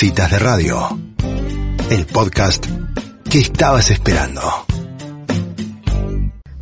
Citas 0.00 0.30
de 0.30 0.38
Radio, 0.38 0.76
el 1.90 2.06
podcast 2.06 2.64
que 3.28 3.38
estabas 3.38 3.90
esperando. 3.90 4.42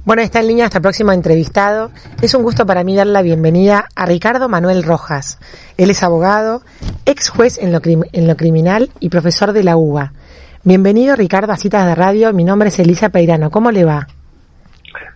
Bueno, 0.07 0.23
está 0.23 0.41
en 0.41 0.47
línea 0.47 0.62
nuestro 0.62 0.81
próximo 0.81 1.12
entrevistado. 1.12 1.91
Es 2.22 2.33
un 2.33 2.42
gusto 2.42 2.64
para 2.64 2.83
mí 2.83 2.96
dar 2.96 3.08
la 3.08 3.20
bienvenida 3.20 3.88
a 3.94 4.07
Ricardo 4.07 4.49
Manuel 4.49 4.84
Rojas. 4.84 5.38
Él 5.76 5.91
es 5.91 6.02
abogado, 6.02 6.62
ex 7.04 7.28
juez 7.28 7.58
en 7.58 7.72
lo, 7.72 7.80
en 7.84 8.27
lo 8.27 8.36
criminal 8.36 8.88
y 9.00 9.11
profesor 9.11 9.53
de 9.53 9.64
la 9.64 9.77
UBA. 9.77 10.14
Bienvenido 10.64 11.14
Ricardo 11.14 11.53
a 11.53 11.59
Citas 11.59 11.84
de 11.84 11.95
Radio. 11.95 12.32
Mi 12.32 12.43
nombre 12.43 12.71
es 12.71 12.79
Elisa 12.79 13.11
Peirano. 13.11 13.50
¿Cómo 13.50 13.71
le 13.71 13.84
va? 13.84 14.07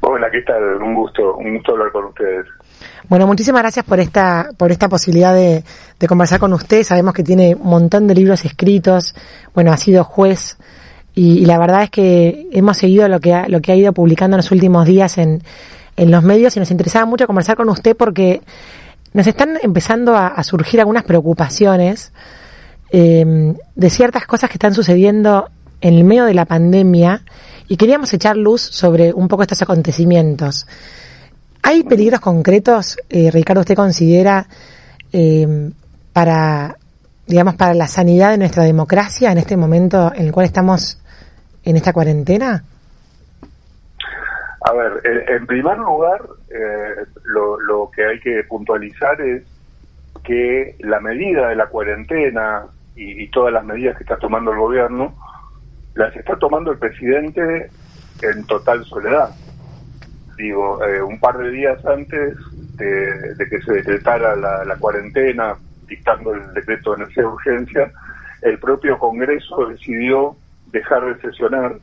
Hola, 0.01 0.31
¿qué 0.31 0.43
tal? 0.43 0.63
Un 0.83 0.95
gusto, 0.95 1.37
un 1.37 1.55
gusto 1.55 1.73
hablar 1.73 1.91
con 1.91 2.05
ustedes. 2.05 2.47
Bueno, 3.09 3.27
muchísimas 3.27 3.63
gracias 3.63 3.85
por 3.85 4.01
esta, 4.01 4.51
por 4.57 4.73
esta 4.73 4.89
posibilidad 4.89 5.35
de, 5.35 5.65
conversar 6.09 6.39
con 6.39 6.53
usted. 6.53 6.85
Sabemos 6.85 7.15
que 7.15 7.23
tiene 7.23 7.55
un 7.55 7.69
montón 7.69 8.07
de 8.07 8.15
libros 8.15 8.45
escritos. 8.45 9.15
Bueno, 9.55 9.73
ha 9.73 9.77
sido 9.77 10.05
juez 10.05 10.57
y, 11.15 11.45
la 11.45 11.59
verdad 11.59 11.85
es 11.85 11.91
que 11.91 12.49
hemos 12.53 12.77
seguido 12.77 13.09
lo 13.09 13.21
que 13.21 13.35
ha, 13.35 13.49
lo 13.49 13.61
que 13.61 13.73
ha 13.73 13.77
ido 13.77 13.93
publicando 13.93 14.37
en 14.37 14.39
los 14.39 14.51
últimos 14.51 14.87
días 14.87 15.19
en, 15.19 15.43
en 15.97 16.11
los 16.11 16.23
medios 16.23 16.57
y 16.57 16.61
nos 16.61 16.71
interesaba 16.71 17.05
mucho 17.05 17.27
conversar 17.27 17.57
con 17.57 17.69
usted 17.69 17.97
porque 17.97 18.43
nos 19.13 19.27
están 19.27 19.59
empezando 19.63 20.17
a, 20.17 20.43
surgir 20.45 20.81
algunas 20.81 21.05
preocupaciones 21.05 22.13
eh, 22.93 23.55
de 23.75 23.91
ciertas 23.91 24.27
cosas 24.27 24.49
que 24.49 24.55
están 24.55 24.75
sucediendo 24.75 25.51
en 25.81 25.95
el 25.95 26.05
medio 26.05 26.25
de 26.25 26.35
la 26.35 26.45
pandemia 26.45 27.23
y 27.69 27.77
queríamos 27.77 28.13
echar 28.13 28.37
luz 28.37 28.61
sobre 28.63 29.13
un 29.13 29.29
poco 29.29 29.43
estos 29.43 29.63
acontecimientos. 29.63 30.67
¿Hay 31.63 31.83
peligros 31.85 32.21
concretos, 32.21 32.99
eh, 33.09 33.31
Ricardo, 33.31 33.61
usted 33.61 33.75
considera 33.75 34.47
eh, 35.13 35.71
para, 36.13 36.77
digamos, 37.27 37.55
para 37.57 37.75
la 37.75 37.87
sanidad 37.87 38.31
de 38.31 38.39
nuestra 38.39 38.65
democracia 38.65 39.31
en 39.31 39.39
este 39.39 39.57
momento 39.57 40.13
en 40.15 40.27
el 40.27 40.33
cual 40.33 40.47
estamos 40.47 41.03
en 41.65 41.77
esta 41.77 41.93
cuarentena? 41.93 42.65
A 44.63 44.73
ver, 44.73 45.01
en 45.29 45.47
primer 45.47 45.79
lugar, 45.79 46.21
eh, 46.51 47.07
lo, 47.25 47.91
que 47.91 48.05
hay 48.07 48.21
que 48.21 48.45
puntualizar 48.45 49.21
es 49.21 49.43
que 50.23 50.77
la 50.81 51.01
medida 51.01 51.49
de 51.49 51.57
la 51.57 51.67
cuarentena 51.67 52.67
y, 52.95 53.29
todas 53.29 53.53
las 53.53 53.65
medidas 53.65 53.97
que 53.97 54.03
está 54.03 54.17
tomando 54.19 54.53
el 54.53 54.59
gobierno 54.59 55.15
las 55.95 56.15
está 56.15 56.37
tomando 56.37 56.73
el 56.73 56.79
presidente 56.79 57.71
en 58.23 58.45
total 58.47 58.85
soledad 58.85 59.31
digo, 60.41 60.83
eh, 60.85 61.03
un 61.03 61.19
par 61.21 61.39
de 61.39 61.51
días 61.51 61.85
antes 61.85 62.37
de, 62.77 63.47
que 63.49 63.61
se 63.63 63.73
decretara 63.73 64.35
la, 64.37 64.77
cuarentena, 64.77 65.57
dictando 65.87 66.35
el 66.35 66.53
decreto 66.55 66.93
de 66.93 66.99
necesidad 67.01 67.25
de 67.25 67.33
urgencia, 67.33 67.93
el 68.43 68.59
propio 68.59 68.99
Congreso 68.99 69.67
decidió 69.67 70.37
dejar 70.73 71.05
de 71.05 71.21
sesionar. 71.21 71.77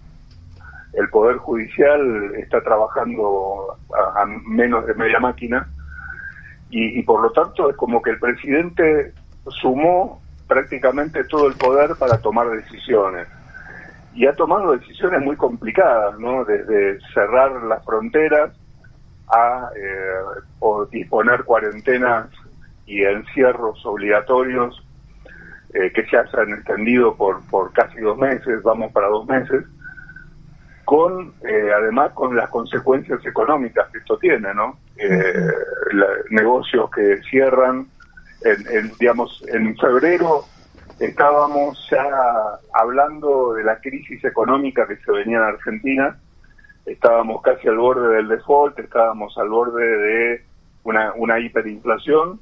El 0.94 1.10
Poder 1.10 1.38
Judicial 1.38 2.34
está 2.36 2.62
trabajando 2.62 3.78
a, 3.94 4.26
menos 4.26 4.86
de 4.88 4.96
media 4.96 5.20
máquina 5.20 5.68
y, 6.70 7.00
y 7.00 7.04
por 7.04 7.22
lo 7.22 7.32
tanto 7.32 7.70
es 7.70 7.76
como 7.76 8.02
que 8.02 8.12
el 8.12 8.20
presidente 8.20 9.14
sumó 9.50 10.22
prácticamente 10.48 11.24
todo 11.26 11.48
el 11.48 11.56
poder 11.56 11.96
para 12.00 12.18
tomar 12.18 12.50
decisiones 12.50 13.28
y 14.18 14.26
ha 14.26 14.34
tomado 14.34 14.72
decisiones 14.72 15.22
muy 15.22 15.36
complicadas, 15.36 16.18
¿no? 16.20 16.44
Desde 16.44 17.00
cerrar 17.14 17.52
las 17.66 17.86
fronteras 17.86 18.52
a 19.28 19.70
eh, 19.76 20.42
o 20.60 20.86
disponer 20.88 21.44
cuarentenas 21.44 22.28
y 22.88 23.04
encierros 23.04 23.86
obligatorios 23.86 24.84
eh, 25.72 25.92
que 25.94 26.04
se 26.08 26.18
hayan 26.18 26.52
extendido 26.54 27.16
por, 27.16 27.46
por 27.48 27.72
casi 27.74 28.00
dos 28.00 28.18
meses, 28.18 28.64
vamos 28.64 28.92
para 28.92 29.08
dos 29.08 29.28
meses, 29.28 29.64
con 30.84 31.36
eh, 31.48 31.70
además 31.76 32.12
con 32.14 32.36
las 32.36 32.50
consecuencias 32.50 33.24
económicas 33.24 33.88
que 33.92 34.00
esto 34.00 34.18
tiene, 34.18 34.52
¿no? 34.56 34.80
negocios 36.32 36.90
que 36.90 37.22
cierran, 37.30 37.88
en, 38.44 38.92
digamos, 39.00 39.46
en 39.48 39.78
febrero 39.78 40.44
estábamos 41.00 41.88
ya 41.90 42.06
hablando 42.74 43.54
de 43.54 43.64
la 43.64 43.80
crisis 43.80 44.24
económica 44.24 44.88
que 44.88 44.98
se 44.98 45.12
venía 45.12 45.38
en 45.38 45.44
Argentina, 45.44 46.20
estábamos 46.86 47.42
casi 47.42 47.68
al 47.68 47.78
borde 47.78 48.16
del 48.16 48.28
default, 48.28 48.80
estábamos 48.80 49.38
al 49.38 49.50
borde 49.50 49.86
de 49.86 50.46
una, 50.84 51.14
una 51.14 51.40
hiperinflación. 51.40 52.40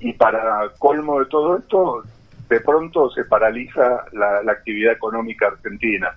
Y 0.00 0.12
para 0.12 0.68
colmo 0.78 1.20
de 1.20 1.26
todo 1.26 1.58
esto, 1.58 2.02
de 2.48 2.60
pronto 2.60 3.10
se 3.10 3.24
paraliza 3.24 4.04
la, 4.12 4.40
actividad 4.50 4.92
económica 4.92 5.48
argentina. 5.48 6.16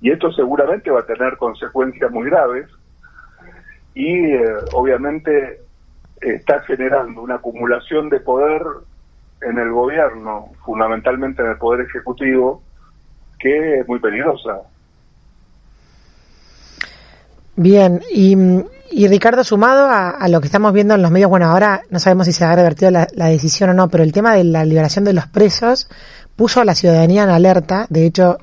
Y 0.00 0.10
esto 0.10 0.32
seguramente 0.32 0.90
va 0.90 1.00
a 1.00 1.06
tener 1.06 1.36
consecuencias 1.36 2.10
muy 2.10 2.28
graves. 2.28 2.68
Y 3.94 4.32
eh, 4.32 4.44
obviamente 4.72 5.60
está 6.20 6.60
generando 6.60 7.22
una 7.22 7.36
acumulación 7.36 8.08
de 8.08 8.20
poder 8.20 8.62
en 9.44 9.58
el 9.58 9.70
gobierno, 9.70 10.50
fundamentalmente 10.64 11.42
en 11.42 11.50
el 11.50 11.56
Poder 11.56 11.86
Ejecutivo, 11.86 12.62
que 13.38 13.80
es 13.80 13.88
muy 13.88 13.98
peligrosa. 13.98 14.62
Bien, 17.56 18.02
y, 18.10 19.06
Ricardo, 19.06 19.44
sumado 19.44 19.88
a, 19.88 20.26
lo 20.28 20.40
que 20.40 20.46
estamos 20.46 20.72
viendo 20.72 20.94
en 20.94 21.02
los 21.02 21.10
medios, 21.10 21.30
bueno, 21.30 21.46
ahora 21.46 21.82
no 21.90 22.00
sabemos 22.00 22.26
si 22.26 22.32
se 22.32 22.44
ha 22.44 22.54
revertido 22.54 22.90
la, 22.90 23.26
decisión 23.28 23.70
o 23.70 23.74
no, 23.74 23.88
pero 23.88 24.02
el 24.02 24.12
tema 24.12 24.34
de 24.34 24.44
la 24.44 24.64
liberación 24.64 25.04
de 25.04 25.12
los 25.12 25.26
presos 25.28 25.88
puso 26.36 26.60
a 26.60 26.64
la 26.64 26.74
ciudadanía 26.74 27.22
en 27.22 27.30
alerta. 27.30 27.86
De 27.90 28.06
hecho, 28.06 28.38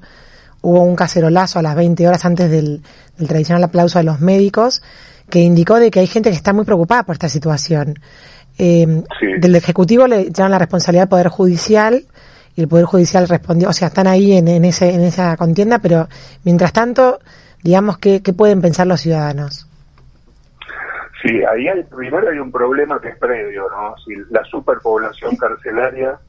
hubo 0.62 0.84
un 0.84 0.96
cacerolazo 0.96 1.60
a 1.60 1.62
las 1.62 1.76
20 1.76 2.08
horas 2.08 2.24
antes 2.24 2.50
del, 2.50 2.82
del 3.18 3.28
tradicional 3.28 3.64
aplauso 3.64 4.00
a 4.00 4.04
los 4.04 4.22
médicos 4.22 4.82
que 5.30 5.40
indicó 5.40 5.80
de 5.80 5.90
que 5.90 6.02
hay 6.02 6.08
gente 6.08 6.30
que 6.30 6.36
está 6.36 6.54
muy 6.54 6.66
preocupada 6.66 7.04
por 7.04 7.16
esta 7.16 7.30
situación. 7.30 8.00
Eh, 8.58 9.04
del 9.40 9.56
Ejecutivo 9.56 10.08
le 10.08 10.30
llaman 10.32 10.52
la 10.52 10.60
responsabilidad 10.60 11.04
al 11.04 11.10
Poder 11.10 11.30
Judicial 11.30 12.04
y 12.56 12.62
el 12.62 12.68
Poder 12.68 12.86
Judicial 12.86 13.28
respondió, 13.28 13.70
o 13.70 13.74
sea, 13.74 13.88
están 13.88 14.08
ahí 14.08 14.38
en, 14.38 14.48
ese, 14.66 14.94
en 14.94 15.02
esa 15.02 15.38
contienda, 15.38 15.80
pero 15.80 16.08
mientras 16.44 16.74
tanto, 16.74 17.20
digamos, 17.64 17.98
¿qué, 17.98 18.22
¿qué 18.22 18.34
pueden 18.34 18.62
pensar 18.62 18.88
los 18.88 19.02
ciudadanos? 19.02 19.68
Sí, 21.22 21.44
ahí 21.44 21.68
hay, 21.68 21.84
primero 21.84 22.30
hay 22.30 22.40
un 22.40 22.52
problema 22.52 23.00
que 23.00 23.10
es 23.10 23.18
previo, 23.18 23.68
¿no? 23.70 23.96
Si 24.04 24.16
la 24.32 24.44
superpoblación 24.46 25.36
carcelaria 25.38 26.20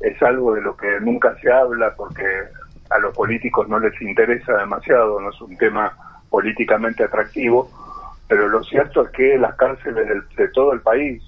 es 0.00 0.20
algo 0.22 0.54
de 0.54 0.62
lo 0.62 0.76
que 0.76 0.98
nunca 1.00 1.36
se 1.40 1.52
habla 1.52 1.94
porque 1.94 2.24
a 2.88 2.98
los 2.98 3.14
políticos 3.14 3.68
no 3.68 3.78
les 3.78 4.00
interesa 4.00 4.56
demasiado, 4.56 5.20
no 5.20 5.30
es 5.30 5.40
un 5.42 5.56
tema 5.58 5.92
políticamente 6.30 7.04
atractivo, 7.04 7.70
pero 8.28 8.48
lo 8.48 8.64
cierto 8.64 9.04
es 9.04 9.10
que 9.10 9.38
las 9.38 9.54
cárceles 9.56 10.06
de 10.36 10.48
todo 10.48 10.72
el 10.72 10.80
país 10.80 11.22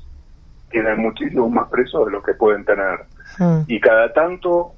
tienen 0.73 0.99
muchísimos 0.99 1.51
más 1.51 1.69
presos 1.69 2.07
de 2.07 2.13
lo 2.13 2.23
que 2.23 2.35
pueden 2.35 2.65
tener. 2.65 3.01
Hmm. 3.39 3.61
Y 3.69 3.79
cada 3.81 4.13
tanto 4.13 4.73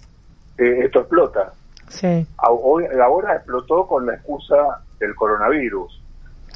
eh, 0.59 0.81
esto 0.85 1.01
explota. 1.01 1.53
Sí. 1.89 2.27
Ahora 2.37 3.37
explotó 3.37 3.87
con 3.87 4.07
la 4.07 4.15
excusa 4.15 4.57
del 4.99 5.15
coronavirus, 5.15 6.03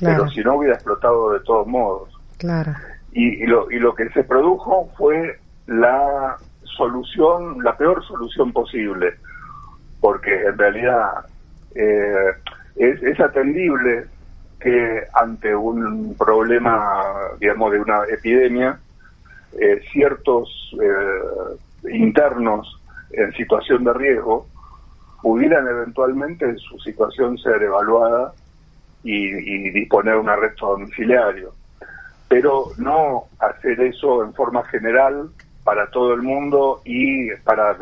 pero 0.01 0.29
si 0.29 0.41
no 0.41 0.57
hubiera 0.57 0.75
explotado 0.75 1.33
de 1.33 1.41
todos 1.41 1.67
modos. 1.67 2.11
Claro. 2.39 2.73
Y, 3.13 3.47
lo, 3.47 3.71
y 3.71 3.79
lo 3.79 3.95
que 3.95 4.09
se 4.11 4.25
produjo 4.25 4.91
fue 4.97 5.39
la 5.67 6.37
solución, 6.77 7.63
la 7.63 7.77
peor 7.77 8.05
solución 8.05 8.53
posible, 8.53 9.15
porque 10.01 10.43
en 10.47 10.59
realidad 10.59 11.27
eh, 11.75 12.33
es, 12.77 13.03
es 13.03 13.21
atendible 13.21 14.07
que 14.61 15.05
ante 15.15 15.55
un 15.55 16.15
problema, 16.17 17.03
digamos, 17.41 17.73
de 17.73 17.81
una 17.81 18.05
epidemia, 18.09 18.79
eh, 19.53 19.81
ciertos 19.93 20.49
eh, 20.81 21.91
internos 21.91 22.81
en 23.11 23.33
situación 23.33 23.85
de 23.85 23.93
riesgo 23.95 24.47
pudieran 25.23 25.67
eventualmente 25.67 26.57
su 26.57 26.79
situación 26.81 27.39
ser 27.39 27.63
evaluada 27.63 28.33
y, 29.03 29.71
disponer 29.71 30.17
un 30.17 30.29
arresto 30.29 30.67
domiciliario. 30.69 31.53
Pero 32.29 32.67
no 32.77 33.25
hacer 33.39 33.81
eso 33.81 34.23
en 34.23 34.35
forma 34.35 34.65
general 34.65 35.31
para 35.65 35.91
todo 35.91 36.15
el 36.15 36.23
mundo 36.23 36.83
y 36.85 37.31
para 37.45 37.77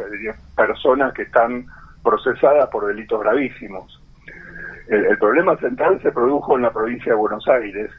personas 0.56 1.12
que 1.14 1.22
están 1.22 1.66
procesadas 2.02 2.68
por 2.70 2.86
delitos 2.86 3.20
gravísimos. 3.20 4.00
El, 4.88 5.18
problema 5.18 5.56
central 5.56 6.00
se 6.00 6.12
produjo 6.12 6.56
en 6.56 6.62
la 6.62 6.72
provincia 6.72 7.12
de 7.12 7.18
Buenos 7.18 7.46
Aires 7.48 7.90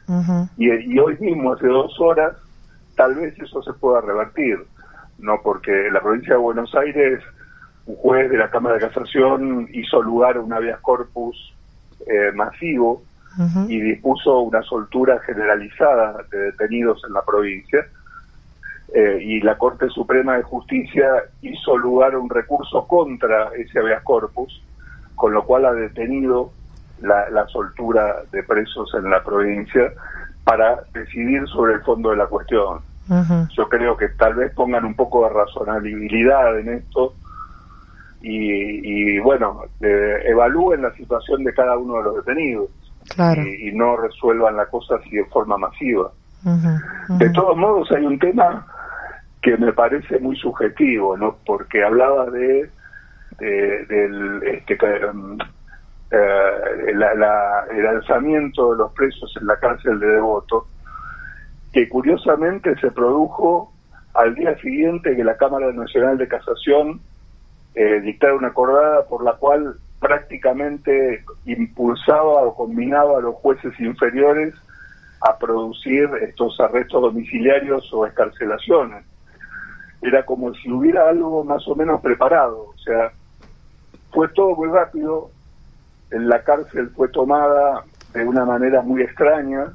y, 0.56 0.70
y, 0.70 0.98
hoy 0.98 1.18
mismo, 1.20 1.52
hace 1.52 1.66
dos 1.66 1.94
horas, 2.00 2.34
tal 2.98 3.14
vez 3.14 3.38
eso 3.38 3.62
se 3.62 3.72
pueda 3.74 4.00
revertir, 4.00 4.58
¿no? 5.18 5.40
Porque 5.40 5.88
la 5.92 6.00
provincia 6.00 6.34
de 6.34 6.40
Buenos 6.40 6.74
Aires, 6.74 7.22
un 7.86 7.94
juez 7.94 8.28
de 8.28 8.36
la 8.36 8.50
Cámara 8.50 8.74
de 8.74 8.88
Casación 8.88 9.68
hizo 9.72 10.02
lugar 10.02 10.36
a 10.36 10.40
un 10.40 10.52
habeas 10.52 10.80
corpus 10.80 11.54
eh, 12.06 12.32
masivo 12.34 13.02
y 13.68 13.80
dispuso 13.80 14.40
una 14.40 14.62
soltura 14.62 15.20
generalizada 15.20 16.24
de 16.28 16.38
detenidos 16.50 17.00
en 17.06 17.12
la 17.12 17.22
provincia. 17.22 17.86
eh, 18.92 19.18
y 19.22 19.40
la 19.42 19.56
Corte 19.56 19.88
Suprema 19.90 20.36
de 20.36 20.42
Justicia 20.42 21.06
hizo 21.42 21.76
lugar 21.76 22.14
a 22.14 22.18
un 22.18 22.28
recurso 22.28 22.84
contra 22.88 23.50
ese 23.56 23.78
habeas 23.78 24.02
corpus, 24.02 24.60
con 25.14 25.32
lo 25.32 25.44
cual 25.44 25.66
ha 25.66 25.72
detenido 25.72 26.50
la, 27.00 27.30
la 27.30 27.46
soltura 27.46 28.22
de 28.32 28.42
presos 28.42 28.92
en 28.94 29.08
la 29.08 29.22
provincia 29.22 29.92
para 30.48 30.82
decidir 30.94 31.46
sobre 31.48 31.74
el 31.74 31.82
fondo 31.82 32.08
de 32.08 32.16
la 32.16 32.26
cuestión. 32.26 32.80
Yo 33.54 33.68
creo 33.68 33.98
que 33.98 34.08
tal 34.08 34.34
vez 34.34 34.50
pongan 34.54 34.86
un 34.86 34.94
poco 34.94 35.24
de 35.24 35.34
razonabilidad 35.34 36.58
en 36.58 36.70
esto 36.70 37.12
y, 38.22 39.18
bueno, 39.18 39.64
eh, 39.82 40.22
evalúen 40.24 40.80
la 40.80 40.94
situación 40.94 41.44
de 41.44 41.52
cada 41.52 41.76
uno 41.76 41.98
de 41.98 42.02
los 42.04 42.16
detenidos 42.16 42.70
y, 43.60 43.72
no 43.72 43.98
resuelvan 43.98 44.56
la 44.56 44.64
cosa 44.66 44.94
así 44.96 45.10
de 45.10 45.26
forma 45.26 45.58
masiva. 45.58 46.12
De 47.18 47.28
todos 47.30 47.54
modos, 47.54 47.92
hay 47.92 48.06
un 48.06 48.18
tema 48.18 48.66
que 49.42 49.54
me 49.58 49.74
parece 49.74 50.18
muy 50.18 50.36
subjetivo, 50.36 51.14
¿no? 51.18 51.36
Porque 51.44 51.84
hablaba 51.84 52.30
de, 52.30 52.70
del 53.38 54.42
este, 54.44 54.78
eh, 56.10 56.84
el 56.88 57.86
alzamiento 57.86 58.72
de 58.72 58.78
los 58.78 58.92
presos 58.92 59.34
en 59.40 59.46
la 59.46 59.58
cárcel 59.58 60.00
de 60.00 60.06
Devoto, 60.06 60.66
que 61.72 61.88
curiosamente 61.88 62.74
se 62.80 62.90
produjo 62.90 63.72
al 64.14 64.34
día 64.34 64.56
siguiente 64.58 65.14
que 65.14 65.24
la 65.24 65.36
Cámara 65.36 65.72
Nacional 65.72 66.18
de 66.18 66.28
Casación 66.28 67.00
eh, 67.74 68.00
dictara 68.00 68.34
una 68.34 68.48
acordada 68.48 69.06
por 69.06 69.22
la 69.22 69.34
cual 69.34 69.76
prácticamente 70.00 71.24
impulsaba 71.44 72.42
o 72.42 72.54
combinaba 72.54 73.18
a 73.18 73.20
los 73.20 73.34
jueces 73.36 73.78
inferiores 73.78 74.54
a 75.20 75.36
producir 75.36 76.08
estos 76.22 76.58
arrestos 76.60 77.02
domiciliarios 77.02 77.92
o 77.92 78.06
escarcelaciones. 78.06 79.04
Era 80.00 80.24
como 80.24 80.54
si 80.54 80.70
hubiera 80.70 81.08
algo 81.08 81.44
más 81.44 81.66
o 81.68 81.74
menos 81.74 82.00
preparado, 82.00 82.72
o 82.74 82.78
sea, 82.78 83.12
fue 84.12 84.28
todo 84.28 84.54
muy 84.54 84.68
rápido, 84.68 85.30
la 86.10 86.42
cárcel 86.42 86.90
fue 86.90 87.08
tomada 87.08 87.84
de 88.14 88.24
una 88.24 88.44
manera 88.44 88.82
muy 88.82 89.02
extraña, 89.02 89.72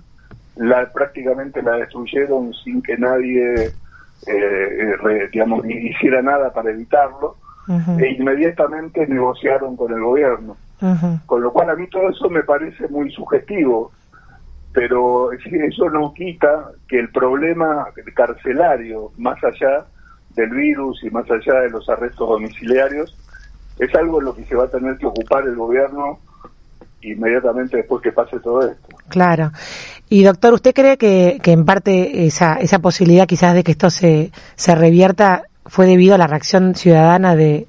la 0.55 0.91
prácticamente 0.91 1.61
la 1.61 1.77
destruyeron 1.77 2.53
sin 2.53 2.81
que 2.81 2.97
nadie 2.97 3.71
eh, 4.27 5.29
digamos 5.31 5.65
hiciera 5.65 6.21
nada 6.21 6.51
para 6.53 6.71
evitarlo 6.71 7.37
e 7.97 8.15
inmediatamente 8.17 9.07
negociaron 9.07 9.77
con 9.77 9.93
el 9.93 10.01
gobierno. 10.01 10.57
Con 11.25 11.41
lo 11.41 11.53
cual 11.53 11.69
a 11.69 11.75
mí 11.75 11.87
todo 11.87 12.09
eso 12.09 12.29
me 12.29 12.43
parece 12.43 12.87
muy 12.89 13.09
sugestivo 13.11 13.91
pero 14.73 15.31
eso 15.31 15.89
no 15.91 16.13
quita 16.13 16.71
que 16.87 16.99
el 16.99 17.09
problema 17.09 17.87
carcelario 18.15 19.11
más 19.17 19.41
allá 19.43 19.85
del 20.35 20.49
virus 20.49 21.03
y 21.03 21.11
más 21.11 21.29
allá 21.29 21.61
de 21.61 21.69
los 21.69 21.87
arrestos 21.89 22.27
domiciliarios 22.27 23.15
es 23.79 23.93
algo 23.95 24.19
en 24.19 24.25
lo 24.25 24.35
que 24.35 24.45
se 24.45 24.55
va 24.55 24.65
a 24.65 24.69
tener 24.69 24.97
que 24.97 25.05
ocupar 25.05 25.43
el 25.45 25.55
gobierno 25.55 26.19
inmediatamente 27.01 27.77
después 27.77 28.01
que 28.01 28.11
pase 28.11 28.39
todo 28.39 28.61
esto. 28.69 28.87
Claro. 29.09 29.51
Y 30.09 30.23
doctor, 30.23 30.53
¿usted 30.53 30.73
cree 30.73 30.97
que, 30.97 31.39
que 31.41 31.51
en 31.51 31.65
parte 31.65 32.25
esa, 32.25 32.55
esa 32.55 32.79
posibilidad 32.79 33.27
quizás 33.27 33.53
de 33.53 33.63
que 33.63 33.71
esto 33.71 33.89
se, 33.89 34.31
se 34.55 34.75
revierta 34.75 35.43
fue 35.65 35.85
debido 35.85 36.15
a 36.15 36.17
la 36.17 36.27
reacción 36.27 36.75
ciudadana 36.75 37.35
de, 37.35 37.67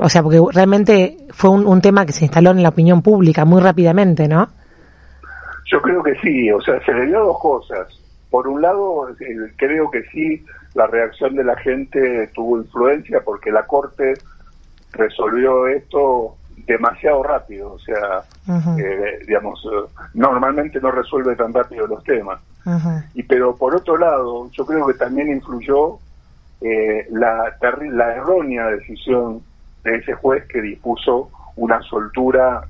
o 0.00 0.08
sea, 0.08 0.22
porque 0.22 0.40
realmente 0.52 1.16
fue 1.30 1.50
un, 1.50 1.66
un, 1.66 1.80
tema 1.80 2.04
que 2.06 2.12
se 2.12 2.24
instaló 2.24 2.50
en 2.50 2.62
la 2.62 2.70
opinión 2.70 3.02
pública 3.02 3.44
muy 3.44 3.60
rápidamente, 3.60 4.28
¿no? 4.28 4.48
Yo 5.70 5.80
creo 5.80 6.02
que 6.02 6.14
sí, 6.20 6.50
o 6.50 6.60
sea, 6.60 6.84
se 6.84 6.92
debió 6.92 7.18
a 7.18 7.26
dos 7.26 7.38
cosas. 7.40 7.86
Por 8.30 8.48
un 8.48 8.60
lado, 8.60 9.08
eh, 9.10 9.52
creo 9.56 9.90
que 9.90 10.02
sí, 10.12 10.44
la 10.74 10.86
reacción 10.86 11.34
de 11.34 11.44
la 11.44 11.56
gente 11.56 12.30
tuvo 12.34 12.58
influencia 12.58 13.20
porque 13.24 13.50
la 13.50 13.66
Corte 13.66 14.14
resolvió 14.92 15.66
esto 15.66 16.36
demasiado 16.66 17.22
rápido, 17.22 17.72
o 17.72 17.78
sea, 17.78 18.22
eh, 18.78 19.18
digamos, 19.26 19.64
eh, 19.64 19.90
normalmente 20.14 20.80
no 20.80 20.90
resuelve 20.90 21.34
tan 21.36 21.52
rápido 21.52 21.86
los 21.86 22.04
temas. 22.04 22.40
Y 23.14 23.22
pero 23.22 23.56
por 23.56 23.74
otro 23.74 23.96
lado, 23.96 24.50
yo 24.50 24.66
creo 24.66 24.86
que 24.86 24.94
también 24.94 25.30
influyó 25.30 25.98
eh, 26.60 27.06
la, 27.10 27.56
la 27.92 28.14
errónea 28.14 28.66
decisión 28.66 29.40
de 29.84 29.96
ese 29.96 30.12
juez 30.12 30.44
que 30.46 30.60
dispuso 30.60 31.30
una 31.56 31.80
soltura 31.82 32.68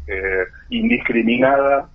indiscriminada 0.71 1.89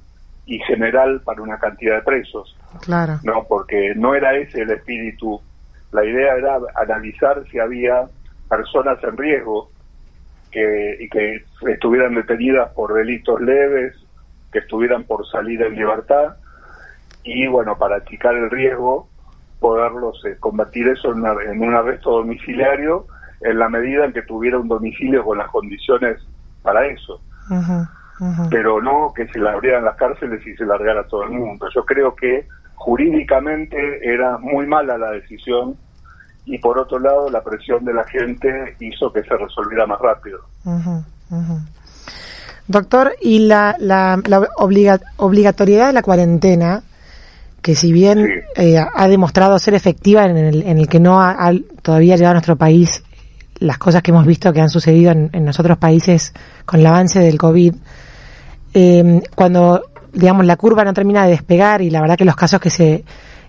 y 0.45 0.59
general 0.59 1.21
para 1.21 1.41
una 1.41 1.57
cantidad 1.57 1.95
de 1.95 2.01
presos. 2.01 2.57
Claro. 2.81 3.19
No, 3.23 3.45
porque 3.47 3.93
no 3.95 4.13
era 4.13 4.35
ese 4.35 4.63
el 4.63 4.71
espíritu. 4.71 5.39
La 5.93 6.03
idea 6.03 6.35
era 6.35 6.57
analizar 6.75 7.41
si 7.49 7.59
había 7.59 8.09
personas 8.49 9.01
en 9.03 9.15
riesgo 9.15 9.69
que, 10.53 10.97
y 11.00 11.09
que 11.09 11.44
estuvieran 11.67 12.13
detenidas 12.13 12.71
por 12.73 12.94
delitos 12.94 13.41
leves, 13.41 13.95
que 14.51 14.59
estuvieran 14.59 15.03
por 15.03 15.27
salir 15.27 15.61
en 15.63 15.75
libertad 15.75 16.35
y 17.23 17.47
bueno, 17.47 17.77
para 17.77 17.97
achicar 17.97 18.35
el 18.35 18.50
riesgo, 18.50 19.09
poderlos 19.59 20.23
eh, 20.25 20.38
convertir 20.39 20.88
eso 20.89 21.13
en, 21.13 21.25
en, 21.50 21.61
un 21.61 21.73
arresto 21.73 22.11
domiciliario 22.11 23.07
en 23.41 23.59
la 23.59 23.69
medida 23.69 24.05
en 24.05 24.13
que 24.13 24.21
tuviera 24.21 24.59
un 24.59 24.67
domicilio 24.67 25.23
con 25.23 25.38
las 25.38 25.50
condiciones 25.50 26.21
para 26.61 26.85
eso. 26.85 27.21
Pero 28.49 28.81
no 28.81 29.11
que 29.13 29.27
se 29.27 29.39
le 29.39 29.49
abrieran 29.49 29.83
las 29.83 29.95
cárceles 29.95 30.45
y 30.45 30.56
se 30.56 30.65
largara 30.65 31.07
todo 31.07 31.23
el 31.23 31.31
mundo. 31.31 31.67
Yo 31.73 31.83
creo 31.83 32.15
que 32.15 32.47
jurídicamente 32.75 33.99
era 34.01 34.38
muy 34.38 34.65
mala 34.65 34.97
la 34.97 35.11
decisión 35.11 35.77
y 36.45 36.57
por 36.57 36.78
otro 36.78 37.00
lado 37.00 37.30
la 37.30 37.42
presión 37.42 37.84
de 37.86 37.94
la 37.94 38.04
gente 38.06 38.75
hizo 38.80 39.12
que 39.12 39.24
se 39.24 39.36
resolviera 39.36 39.86
más 39.86 40.00
rápido. 40.00 40.40
Doctor, 42.68 43.16
y 43.22 43.40
la, 43.40 43.75
la, 43.80 44.22
obligatoriedad 45.18 45.88
de 45.88 45.94
la 45.94 46.01
cuarentena, 46.01 46.84
que 47.62 47.75
si 47.75 47.92
bien 47.92 48.44
eh, 48.56 48.78
ha 48.78 49.07
demostrado 49.07 49.57
ser 49.60 49.74
efectiva 49.74 50.25
en 50.25 50.38
el, 50.38 50.63
en 50.63 50.78
el 50.78 50.88
que 50.88 51.00
no 51.00 51.22
ha, 51.22 51.51
todavía 51.81 52.16
llegado 52.16 52.31
a 52.31 52.36
nuestro 52.36 52.56
país 52.56 53.04
las 53.60 53.78
cosas 53.78 54.01
que 54.01 54.12
hemos 54.12 54.25
visto 54.25 54.51
que 54.51 54.62
han 54.62 54.69
sucedido 54.69 55.12
en, 55.12 55.30
en 55.31 55.48
otros 55.48 55.78
países 55.78 56.34
con 56.66 56.80
el 56.80 56.86
avance 56.86 57.19
del 57.19 57.38
COVID, 57.38 57.74
eh, 58.74 59.22
cuando 59.36 59.84
digamos 60.12 60.45
la 60.45 60.57
curva 60.57 60.84
no 60.84 60.94
termina 60.94 61.25
de 61.25 61.31
despegar 61.31 61.81
y 61.81 61.90
la 61.90 62.01
verdad 62.01 62.18
que 62.18 62.25
los 62.25 62.36
casos 62.36 62.60
que 62.60 62.69
se 62.69 63.04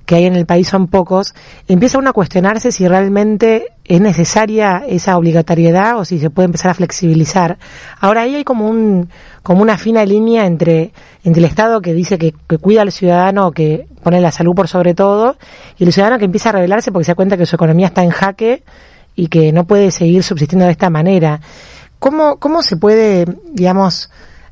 que 0.06 0.16
hay 0.16 0.24
en 0.24 0.36
el 0.36 0.46
país 0.46 0.68
son 0.68 0.88
pocos, 0.88 1.34
empieza 1.68 1.98
uno 1.98 2.10
a 2.10 2.12
cuestionarse 2.12 2.72
si 2.72 2.86
realmente 2.86 3.68
es 3.84 4.00
necesaria 4.00 4.82
esa 4.86 5.16
obligatoriedad 5.16 5.98
o 5.98 6.04
si 6.04 6.18
se 6.18 6.30
puede 6.30 6.46
empezar 6.46 6.70
a 6.70 6.74
flexibilizar. 6.74 7.58
Ahora 8.00 8.22
ahí 8.22 8.34
hay 8.34 8.44
como 8.44 8.69
un 8.69 9.08
como 9.43 9.62
una 9.62 9.79
fina 9.79 10.05
línea 10.05 10.46
entre 10.46 10.93
entre 11.22 11.40
el 11.40 11.46
Estado 11.46 11.81
que 11.81 11.94
dice 11.94 12.19
que, 12.19 12.32
cuida 12.58 12.82
al 12.82 12.93
ciudadano, 12.93 13.52
que 13.52 13.86
pone 14.02 14.20
la 14.20 14.31
salud 14.31 14.55
por 14.55 14.69
sobre 14.69 14.94
todo, 14.94 15.36
y 15.79 15.84
el 15.84 15.93
ciudadano 15.93 16.19
que 16.19 16.26
empieza 16.26 16.50
a 16.50 16.52
rebelarse 16.52 16.93
porque 16.93 17.05
se 17.05 17.12
da 17.12 17.17
cuenta 17.17 17.36
que 17.36 17.46
su 17.46 17.56
economía 17.56 17.86
está 17.86 18.02
en 18.05 18.10
jaque 18.10 18.62
y 19.17 19.29
que 19.29 19.52
no 19.52 19.67
puede 19.67 19.90
seguir 19.90 20.22
subsistiendo 20.22 20.67
de 20.67 20.72
esta 20.72 20.90
manera. 20.90 21.40
¿Cómo, 21.98 22.36
cómo 22.36 22.62
se 22.62 22.76
puede, 22.76 23.24
digamos, 23.52 24.10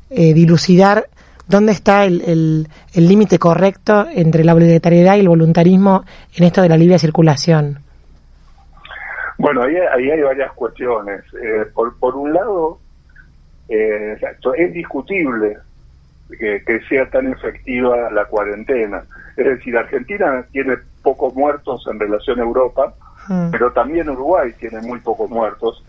eh, 0.09 0.33
dilucidar 0.33 1.07
¿Dónde 1.47 1.71
está 1.73 2.05
el 2.05 2.67
límite 2.95 3.37
correcto 3.37 4.07
entre 4.13 4.43
la 4.43 4.53
obligatoriedad 4.53 5.15
y 5.15 5.19
el 5.19 5.29
voluntarismo 5.29 6.03
en 6.35 6.45
esto 6.45 6.61
de 6.61 6.69
la 6.69 6.77
libre 6.77 6.97
circulación? 6.99 7.83
Bueno, 9.43 9.63
ahí, 9.63 9.75
hay 9.75 10.21
varias 10.21 10.53
cuestiones. 10.53 11.21
Eh, 11.33 11.65
por, 11.73 11.97
por 11.99 12.15
un 12.15 12.33
lado, 12.33 12.79
eh, 13.67 14.17
es 14.57 14.73
discutible 14.73 15.57
que, 16.39 16.79
sea 16.87 17.09
tan 17.09 17.31
efectiva 17.31 18.09
la 18.11 18.25
cuarentena. 18.25 19.03
Es 19.35 19.45
decir, 19.45 19.75
Argentina 19.77 20.45
tiene 20.51 20.77
pocos 21.01 21.33
muertos 21.35 21.85
en 21.91 21.99
relación 21.99 22.39
a 22.39 22.43
Europa, 22.43 22.93
mm. 23.27 23.51
pero 23.51 23.73
también 23.73 24.09
Uruguay 24.09 24.53
tiene 24.57 24.79
muy 24.81 24.99
pocos 24.99 25.29
muertos 25.29 25.83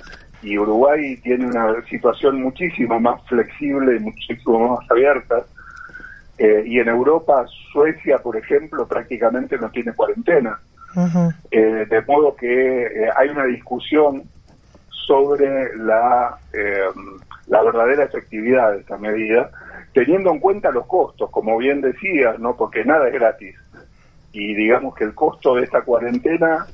y 0.44 0.58
Uruguay 0.58 1.16
tiene 1.22 1.46
una 1.46 1.82
situación 1.88 2.42
muchísimo 2.42 3.00
más 3.00 3.20
flexible 3.26 3.96
y 3.96 4.00
muchísimo 4.00 4.76
más 4.76 4.90
abierta. 4.90 5.42
Eh, 6.36 6.64
y 6.66 6.78
en 6.78 6.88
Europa, 6.88 7.46
Suecia, 7.72 8.18
por 8.18 8.36
ejemplo, 8.36 8.86
prácticamente 8.86 9.56
no 9.56 9.70
tiene 9.70 9.94
cuarentena. 9.94 10.58
Eh, 11.50 11.86
de 11.88 12.02
modo 12.02 12.36
que 12.36 12.82
eh, 12.82 13.10
hay 13.16 13.30
una 13.30 13.44
discusión 13.46 14.22
sobre 15.06 15.76
la, 15.76 16.38
la 17.48 17.62
verdadera 17.62 18.04
efectividad 18.04 18.72
de 18.72 18.80
esta 18.80 18.96
medida, 18.96 19.50
teniendo 19.92 20.30
en 20.30 20.40
cuenta 20.40 20.70
los 20.70 20.86
costos, 20.86 21.30
como 21.30 21.56
bien 21.58 21.80
decías, 21.80 22.38
¿no? 22.38 22.56
porque 22.56 22.84
nada 22.84 23.08
es 23.08 23.14
gratis. 23.14 23.56
Y 24.32 24.54
digamos 24.54 24.94
que 24.94 25.04
el 25.04 25.14
costo 25.14 25.54
de 25.54 25.64
esta 25.64 25.82
cuarentena 25.82 26.66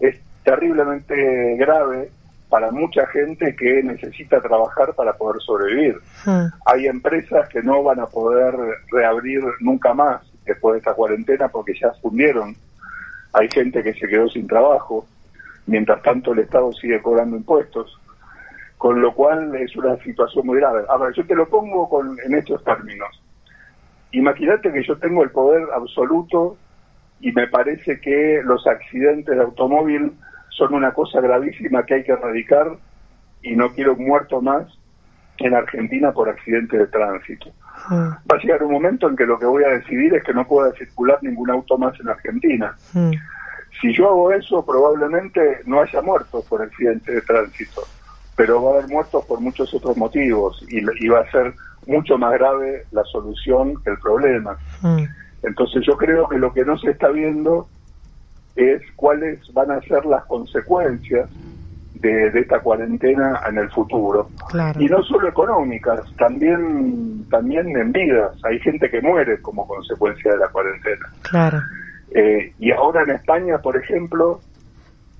es 0.00 0.18
terriblemente 0.44 1.56
grave 1.56 2.10
para 2.48 2.70
mucha 2.70 3.06
gente 3.08 3.54
que 3.54 3.82
necesita 3.82 4.40
trabajar 4.40 4.94
para 4.94 5.12
poder 5.12 5.40
sobrevivir. 5.42 5.96
Hmm. 6.24 6.46
Hay 6.66 6.86
empresas 6.86 7.48
que 7.48 7.62
no 7.62 7.82
van 7.82 8.00
a 8.00 8.06
poder 8.06 8.54
reabrir 8.90 9.42
nunca 9.60 9.92
más 9.92 10.22
después 10.46 10.74
de 10.74 10.78
esta 10.78 10.94
cuarentena 10.94 11.48
porque 11.48 11.74
ya 11.78 11.92
fundieron. 12.00 12.56
hay 13.34 13.48
gente 13.48 13.82
que 13.82 13.92
se 13.92 14.08
quedó 14.08 14.28
sin 14.28 14.46
trabajo, 14.46 15.06
mientras 15.66 16.02
tanto 16.02 16.32
el 16.32 16.40
Estado 16.40 16.72
sigue 16.72 17.00
cobrando 17.02 17.36
impuestos, 17.36 17.98
con 18.78 19.00
lo 19.02 19.14
cual 19.14 19.54
es 19.56 19.76
una 19.76 19.96
situación 19.98 20.46
muy 20.46 20.58
grave. 20.58 20.84
A 20.88 20.96
ver, 20.96 21.12
yo 21.14 21.26
te 21.26 21.34
lo 21.34 21.46
pongo 21.48 21.88
con, 21.88 22.16
en 22.24 22.34
estos 22.34 22.64
términos. 22.64 23.08
Imagínate 24.12 24.72
que 24.72 24.82
yo 24.82 24.96
tengo 24.96 25.22
el 25.22 25.30
poder 25.30 25.64
absoluto 25.74 26.56
y 27.20 27.32
me 27.32 27.46
parece 27.48 28.00
que 28.00 28.40
los 28.42 28.66
accidentes 28.66 29.36
de 29.36 29.42
automóvil 29.42 30.12
son 30.58 30.74
una 30.74 30.92
cosa 30.92 31.20
gravísima 31.20 31.86
que 31.86 31.94
hay 31.94 32.04
que 32.04 32.12
erradicar 32.12 32.76
y 33.42 33.54
no 33.54 33.72
quiero 33.72 33.96
muerto 33.96 34.42
más 34.42 34.66
en 35.38 35.54
Argentina 35.54 36.12
por 36.12 36.28
accidentes 36.28 36.80
de 36.80 36.86
tránsito. 36.88 37.50
Va 37.90 38.36
a 38.36 38.38
llegar 38.42 38.64
un 38.64 38.72
momento 38.72 39.08
en 39.08 39.14
que 39.14 39.24
lo 39.24 39.38
que 39.38 39.46
voy 39.46 39.62
a 39.62 39.68
decidir 39.68 40.12
es 40.14 40.24
que 40.24 40.34
no 40.34 40.46
pueda 40.46 40.72
circular 40.72 41.18
ningún 41.22 41.48
auto 41.50 41.78
más 41.78 41.98
en 42.00 42.08
Argentina. 42.08 42.76
Si 43.80 43.94
yo 43.94 44.08
hago 44.08 44.32
eso, 44.32 44.66
probablemente 44.66 45.60
no 45.64 45.80
haya 45.80 46.02
muertos 46.02 46.44
por 46.46 46.60
accidentes 46.60 47.14
de 47.14 47.20
tránsito, 47.22 47.82
pero 48.34 48.60
va 48.60 48.70
a 48.70 48.78
haber 48.78 48.90
muertos 48.90 49.24
por 49.26 49.40
muchos 49.40 49.72
otros 49.72 49.96
motivos 49.96 50.60
y, 50.68 50.78
y 50.78 51.08
va 51.08 51.20
a 51.20 51.30
ser 51.30 51.54
mucho 51.86 52.18
más 52.18 52.32
grave 52.32 52.86
la 52.90 53.04
solución 53.04 53.80
que 53.84 53.90
el 53.90 53.98
problema. 53.98 54.58
Entonces 55.44 55.86
yo 55.86 55.96
creo 55.96 56.28
que 56.28 56.38
lo 56.38 56.52
que 56.52 56.64
no 56.64 56.76
se 56.78 56.90
está 56.90 57.08
viendo 57.10 57.68
es 58.58 58.82
cuáles 58.96 59.40
van 59.52 59.70
a 59.70 59.80
ser 59.82 60.04
las 60.04 60.24
consecuencias 60.24 61.30
de, 61.94 62.26
esta 62.34 62.60
cuarentena 62.60 63.40
en 63.48 63.58
el 63.58 63.70
futuro. 63.70 64.28
Y 64.78 64.86
no 64.86 65.02
solo 65.04 65.28
económicas, 65.28 66.00
también, 66.16 67.24
también 67.30 67.76
en 67.76 67.92
vidas. 67.92 68.36
Hay 68.44 68.58
gente 68.58 68.90
que 68.90 69.00
muere 69.00 69.40
como 69.42 69.66
consecuencia 69.66 70.32
de 70.32 70.38
la 70.38 70.48
cuarentena. 70.48 71.06
Claro. 71.22 71.60
Eh, 72.10 72.52
y 72.58 72.72
ahora 72.72 73.02
en 73.02 73.10
España, 73.10 73.58
por 73.58 73.76
ejemplo, 73.76 74.40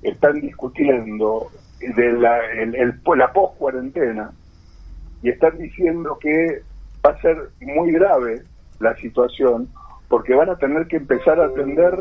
están 0.03 0.41
discutiendo 0.41 1.49
de 1.81 2.13
la, 2.15 2.39
el, 2.53 3.01
la 3.17 3.33
post-cuarentena 3.33 4.33
y 5.23 5.31
están 5.31 5.59
diciendo 5.59 6.19
que 6.21 6.63
va 7.07 7.11
a 7.11 7.21
ser 7.21 7.37
muy 7.61 7.93
grave 7.93 8.43
la 8.81 8.97
situación 8.97 9.69
porque 10.09 10.35
van 10.35 10.49
a 10.51 10.57
tener 10.57 10.87
que 10.87 10.97
empezar 10.97 11.39
a 11.39 11.47
atender 11.47 11.95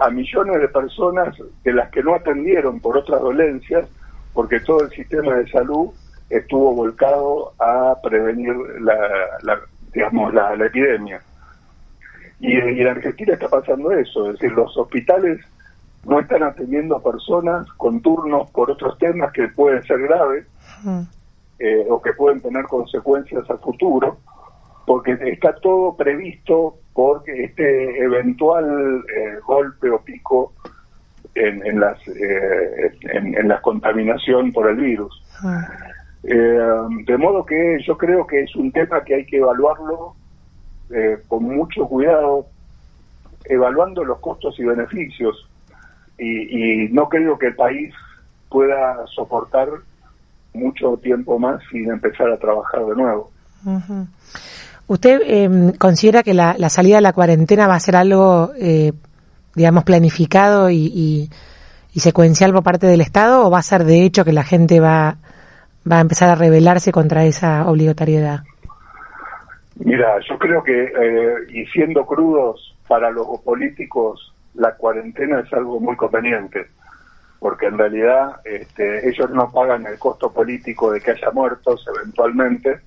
a 0.00 0.10
millones 0.10 0.60
de 0.60 0.68
personas 0.68 1.36
de 1.62 1.72
las 1.72 1.90
que 1.90 2.02
no 2.02 2.14
atendieron 2.14 2.80
por 2.80 2.96
otras 2.96 3.20
dolencias, 3.20 3.86
porque 4.32 4.60
todo 4.60 4.82
el 4.84 4.90
sistema 4.90 5.34
de 5.34 5.48
salud 5.50 5.90
estuvo 6.30 6.74
volcado 6.74 7.52
a 7.58 7.96
prevenir 8.02 8.54
la, 8.80 9.60
digamos 9.92 10.32
la, 10.32 10.54
epidemia. 10.54 11.20
Y, 12.40 12.56
en 12.56 12.86
Argentina 12.86 13.34
está 13.34 13.48
pasando 13.48 13.90
eso, 13.92 14.30
es 14.30 14.32
decir, 14.38 14.52
los 14.52 14.74
hospitales 14.76 15.38
no 16.06 16.18
están 16.18 16.42
atendiendo 16.42 16.96
a 16.96 17.02
personas 17.02 17.70
con 17.72 18.00
turnos 18.00 18.50
por 18.52 18.70
otros 18.70 18.96
temas 18.98 19.32
que 19.32 19.48
pueden 19.48 19.82
ser 19.82 20.00
graves 20.00 20.46
eh, 21.58 21.86
o 21.90 22.00
que 22.00 22.14
pueden 22.14 22.40
tener 22.40 22.64
consecuencias 22.64 23.50
a 23.50 23.58
futuro 23.58 24.16
porque 24.86 25.12
está 25.20 25.54
todo 25.56 25.94
previsto 25.94 26.79
por 26.94 27.22
este 27.26 28.02
eventual 28.02 29.04
eh, 29.16 29.38
golpe 29.46 29.90
o 29.90 30.00
pico 30.02 30.52
en, 31.34 31.64
en 31.64 31.80
las 31.80 31.96
eh, 32.08 32.92
en, 33.02 33.48
la 33.48 33.60
contaminación 33.60 34.52
por 34.52 34.68
el 34.68 34.76
virus. 34.76 35.22
Ah. 35.42 35.68
Eh, 36.22 36.58
de 37.06 37.16
modo 37.16 37.46
que 37.46 37.78
yo 37.86 37.96
creo 37.96 38.26
que 38.26 38.42
es 38.42 38.54
un 38.56 38.72
tema 38.72 39.02
que 39.04 39.14
hay 39.14 39.26
que 39.26 39.38
evaluarlo 39.38 40.14
con 41.28 41.44
mucho 41.44 41.86
cuidado, 41.86 42.46
evaluando 43.44 44.04
los 44.04 44.18
costos 44.18 44.58
y 44.58 44.64
beneficios. 44.64 45.48
Y, 46.18 46.88
no 46.88 47.08
creo 47.08 47.38
que 47.38 47.46
el 47.46 47.54
país 47.54 47.94
pueda 48.48 49.06
soportar 49.06 49.68
mucho 50.52 50.96
tiempo 50.96 51.38
más 51.38 51.62
sin 51.70 51.88
empezar 51.88 52.28
a 52.28 52.38
trabajar 52.38 52.84
de 52.86 52.96
nuevo. 52.96 53.30
¿Usted 54.90 55.20
eh, 55.24 55.72
considera 55.78 56.24
que 56.24 56.34
la, 56.34 56.68
salida 56.68 56.96
de 56.96 57.02
la 57.02 57.12
cuarentena 57.12 57.68
va 57.68 57.76
a 57.76 57.80
ser 57.80 57.94
algo, 57.94 58.50
eh, 58.58 58.92
digamos, 59.54 59.84
planificado 59.84 60.68
y, 60.68 61.30
secuencial 61.94 62.52
por 62.52 62.64
parte 62.64 62.88
del 62.88 63.00
Estado 63.00 63.46
o 63.46 63.52
va 63.52 63.60
a 63.60 63.62
ser 63.62 63.84
de 63.84 64.02
hecho 64.02 64.24
que 64.24 64.32
la 64.32 64.42
gente 64.42 64.80
va, 64.80 65.18
va 65.88 65.98
a 65.98 66.00
empezar 66.00 66.28
a 66.28 66.34
rebelarse 66.34 66.90
contra 66.90 67.24
esa 67.24 67.70
obligatoriedad? 67.70 68.40
Mira, 69.76 70.18
yo 70.28 70.36
creo 70.40 70.64
que, 70.64 70.82
eh, 70.86 71.34
y 71.50 71.66
siendo 71.66 72.04
crudos, 72.04 72.74
para 72.88 73.12
los 73.12 73.28
políticos 73.44 74.34
la 74.54 74.74
cuarentena 74.74 75.38
es 75.38 75.52
algo 75.52 75.78
muy 75.78 75.94
conveniente, 75.94 76.66
porque 77.38 77.66
en 77.66 77.78
realidad 77.78 78.40
este, 78.44 79.08
ellos 79.08 79.30
no 79.30 79.52
pagan 79.52 79.86
el 79.86 80.00
costo 80.00 80.32
político 80.32 80.90
de 80.90 81.00
que 81.00 81.12
haya 81.12 81.30
muertos 81.30 81.86
eventualmente, 81.94 82.80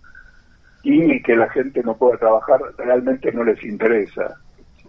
y 0.83 1.21
que 1.23 1.35
la 1.35 1.49
gente 1.49 1.81
no 1.83 1.95
pueda 1.95 2.17
trabajar 2.17 2.59
realmente 2.77 3.31
no 3.31 3.43
les 3.43 3.63
interesa, 3.63 4.35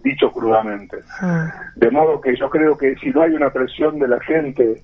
dicho 0.03 0.31
crudamente. 0.31 0.97
Ah. 1.21 1.51
De 1.75 1.89
modo 1.89 2.19
que 2.19 2.35
yo 2.35 2.49
creo 2.49 2.77
que 2.77 2.95
si 2.97 3.09
no 3.09 3.21
hay 3.21 3.31
una 3.31 3.49
presión 3.49 3.97
de 3.97 4.09
la 4.09 4.19
gente, 4.19 4.83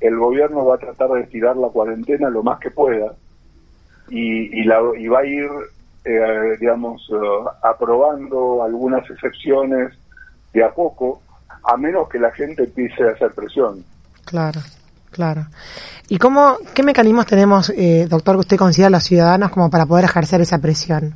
el 0.00 0.16
gobierno 0.16 0.64
va 0.64 0.76
a 0.76 0.78
tratar 0.78 1.10
de 1.10 1.22
estirar 1.22 1.56
la 1.56 1.68
cuarentena 1.68 2.30
lo 2.30 2.42
más 2.44 2.60
que 2.60 2.70
pueda 2.70 3.14
y, 4.08 4.60
y, 4.60 4.64
la, 4.64 4.80
y 4.96 5.08
va 5.08 5.20
a 5.20 5.26
ir, 5.26 5.50
eh, 6.04 6.56
digamos, 6.60 7.02
eh, 7.12 7.50
aprobando 7.62 8.62
algunas 8.62 9.08
excepciones 9.10 9.92
de 10.52 10.64
a 10.64 10.70
poco, 10.72 11.20
a 11.64 11.76
menos 11.76 12.08
que 12.08 12.18
la 12.18 12.30
gente 12.30 12.64
empiece 12.64 13.02
a 13.02 13.10
hacer 13.10 13.32
presión. 13.32 13.84
Claro. 14.24 14.60
Claro. 15.10 15.46
¿Y 16.08 16.18
cómo, 16.18 16.58
qué 16.74 16.82
mecanismos 16.82 17.26
tenemos, 17.26 17.70
eh, 17.70 18.06
doctor, 18.08 18.36
que 18.36 18.40
usted 18.40 18.56
considera 18.56 18.90
los 18.90 19.04
ciudadanos 19.04 19.50
como 19.50 19.70
para 19.70 19.86
poder 19.86 20.04
ejercer 20.04 20.40
esa 20.40 20.58
presión? 20.58 21.14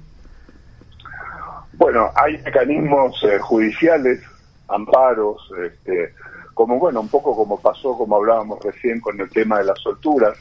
Bueno, 1.75 2.11
hay 2.15 2.39
mecanismos 2.43 3.23
eh, 3.25 3.39
judiciales, 3.39 4.21
amparos, 4.69 5.51
este, 5.65 6.15
como 6.55 6.79
bueno, 6.79 7.01
un 7.01 7.09
poco 7.09 7.35
como 7.35 7.61
pasó, 7.61 7.97
como 7.97 8.17
hablábamos 8.17 8.63
recién 8.63 9.01
con 9.01 9.21
el 9.21 9.29
tema 9.31 9.59
de 9.59 9.65
las 9.65 9.79
solturas, 9.81 10.39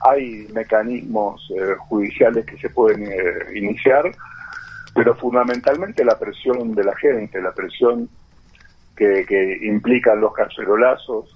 hay 0.00 0.46
mecanismos 0.52 1.50
eh, 1.56 1.74
judiciales 1.88 2.44
que 2.44 2.58
se 2.58 2.70
pueden 2.70 3.08
iniciar, 3.54 4.04
pero 4.94 5.14
fundamentalmente 5.16 6.04
la 6.04 6.18
presión 6.18 6.74
de 6.74 6.84
la 6.84 6.94
gente, 6.96 7.40
la 7.40 7.52
presión 7.52 8.08
que, 8.94 9.24
que 9.26 9.58
implican 9.62 10.20
los 10.20 10.32
cacerolazos, 10.32 11.35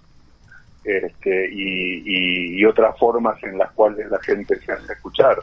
este, 0.85 1.49
y, 1.53 2.65
otras 2.65 2.97
formas 2.99 3.43
en 3.43 3.59
las 3.59 3.73
cuales 3.73 4.09
la 4.11 4.21
gente 4.21 4.59
se 4.61 4.73
hace 4.73 4.93
escuchar. 4.93 5.37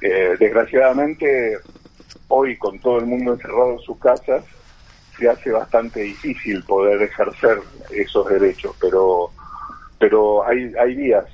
Eh, 0.00 0.36
desgraciadamente, 0.38 1.58
hoy 2.28 2.56
con 2.56 2.78
todo 2.78 2.98
el 2.98 3.06
mundo 3.06 3.34
encerrado 3.34 3.72
en 3.72 3.78
sus 3.80 3.98
casas, 3.98 4.44
se 5.18 5.28
hace 5.28 5.50
bastante 5.50 6.00
difícil 6.00 6.62
poder 6.64 7.02
ejercer 7.02 7.58
esos 7.90 8.28
derechos, 8.28 8.74
pero 8.80 9.30
pero 9.98 10.46
hay, 10.46 10.72
hay 10.78 10.94
vías, 10.94 11.24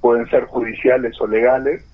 pueden 0.00 0.28
ser 0.30 0.44
judiciales 0.46 1.14
o 1.20 1.26
legales, 1.26 1.84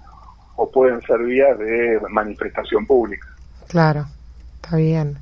o 0.57 0.71
pueden 0.71 1.01
ser 1.03 1.19
vías 1.21 1.59
de 1.59 2.01
manifestación 2.11 2.87
pública. 2.87 3.27
Claro, 3.67 4.07
está 4.57 4.77
bien. 4.77 5.19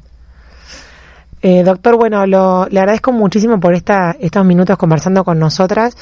Eh, 1.40 1.62
doctor, 1.62 1.96
bueno, 1.96 2.26
lo, 2.26 2.66
le 2.68 2.80
agradezco 2.80 3.12
muchísimo 3.12 3.60
por 3.60 3.74
esta, 3.74 4.16
estos 4.18 4.44
minutos 4.44 4.76
conversando 4.76 5.24
con 5.24 5.38
nosotras. 5.38 5.96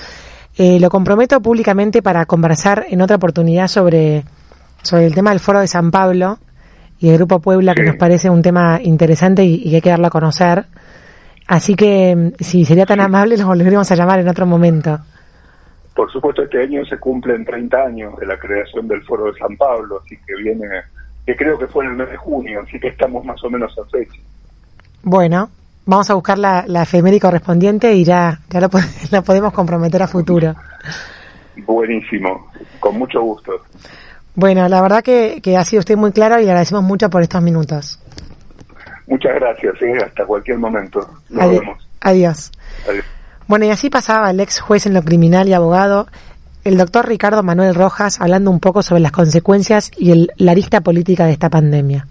Eh, 0.56 0.80
lo 0.80 0.88
comprometo 0.88 1.40
públicamente 1.40 2.00
para 2.00 2.24
conversar 2.24 2.86
en 2.88 3.02
otra 3.02 3.16
oportunidad 3.16 3.68
sobre, 3.68 4.24
sobre 4.82 5.06
el 5.06 5.14
tema 5.14 5.30
del 5.30 5.40
Foro 5.40 5.60
de 5.60 5.66
San 5.66 5.90
Pablo 5.90 6.38
y 6.98 7.10
el 7.10 7.18
Grupo 7.18 7.40
Puebla, 7.40 7.74
que 7.74 7.82
nos 7.82 7.96
parece 7.96 8.30
un 8.30 8.40
tema 8.40 8.80
interesante 8.82 9.44
y, 9.44 9.68
que 9.68 9.76
hay 9.76 9.82
que 9.82 9.90
darlo 9.90 10.06
a 10.06 10.10
conocer. 10.10 10.64
Así 11.46 11.74
que, 11.74 12.16
mm, 12.16 12.42
si 12.42 12.64
sería 12.64 12.86
tan 12.86 13.00
amable, 13.00 13.36
nos 13.36 13.46
volveremos 13.46 13.90
a 13.92 13.94
llamar 13.94 14.20
en 14.20 14.28
otro 14.28 14.46
momento. 14.46 14.98
Por 15.94 16.10
supuesto, 16.10 16.42
este 16.42 16.62
año 16.62 16.84
se 16.86 16.98
cumplen 16.98 17.44
30 17.44 17.76
años 17.84 18.18
de 18.18 18.26
la 18.26 18.38
creación 18.38 18.88
del 18.88 19.02
Foro 19.02 19.30
de 19.30 19.38
San 19.38 19.56
Pablo, 19.58 20.00
así 20.02 20.16
que 20.26 20.34
viene, 20.42 20.66
que 21.26 21.36
creo 21.36 21.58
que 21.58 21.66
fue 21.66 21.84
en 21.84 21.90
el 21.90 21.96
mes 21.98 22.10
de 22.10 22.16
junio, 22.16 22.62
así 22.66 22.80
que 22.80 22.88
estamos 22.88 23.24
más 23.26 23.42
o 23.44 23.50
menos 23.50 23.78
a 23.78 23.84
fecha. 23.90 24.20
Bueno, 25.08 25.50
vamos 25.84 26.10
a 26.10 26.14
buscar 26.14 26.36
la, 26.36 26.64
la 26.66 26.82
efeméride 26.82 27.20
correspondiente 27.20 27.94
y 27.94 28.02
ya, 28.02 28.40
ya 28.50 28.60
lo, 28.60 28.68
podemos 29.24 29.52
comprometer 29.52 30.02
a 30.02 30.08
futuro. 30.08 30.56
Buenísimo, 31.64 32.50
con 32.80 32.98
mucho 32.98 33.22
gusto. 33.22 33.52
Bueno, 34.34 34.68
la 34.68 34.82
verdad 34.82 35.04
que, 35.04 35.40
ha 35.56 35.64
sido 35.64 35.78
usted 35.78 35.96
muy 35.96 36.10
claro 36.10 36.40
y 36.40 36.44
le 36.44 36.50
agradecemos 36.50 36.82
mucho 36.82 37.08
por 37.08 37.22
estos 37.22 37.40
minutos. 37.40 38.00
Muchas 39.06 39.36
gracias, 39.36 39.80
¿eh? 39.80 39.96
hasta 40.04 40.26
cualquier 40.26 40.58
momento. 40.58 40.98
Nos 41.30 41.50
vemos. 41.50 41.88
Adiós. 42.00 42.50
Adiós. 42.88 43.04
Bueno, 43.46 43.64
y 43.66 43.70
así 43.70 43.90
pasaba 43.90 44.32
el 44.32 44.40
ex 44.40 44.58
juez 44.58 44.86
en 44.86 44.94
lo 44.94 45.02
criminal 45.04 45.46
y 45.46 45.52
abogado, 45.52 46.08
el 46.64 46.76
doctor 46.76 47.06
Ricardo 47.06 47.44
Manuel 47.44 47.76
Rojas, 47.76 48.20
hablando 48.20 48.50
un 48.50 48.58
poco 48.58 48.82
sobre 48.82 49.02
las 49.02 49.12
consecuencias 49.12 49.92
y 49.96 50.10
el, 50.10 50.32
la 50.36 50.50
arista 50.50 50.80
política 50.80 51.26
de 51.26 51.32
esta 51.32 51.48
pandemia. 51.48 52.08